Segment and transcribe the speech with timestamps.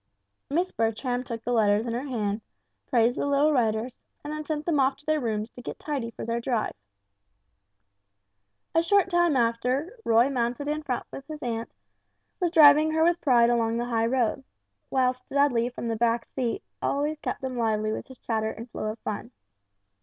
[0.49, 2.41] Miss Bertram took the letters in her hand,
[2.87, 6.09] praised the little writers, and then sent them off to their rooms to get tidy
[6.09, 6.73] for their drive.
[8.73, 11.75] A short time after, Roy mounted in front with his aunt,
[12.39, 14.43] was driving her with pride along the high road;
[14.89, 16.63] whilst Dudley from the back seat
[17.21, 19.29] kept them lively with his chatter and flow of fun.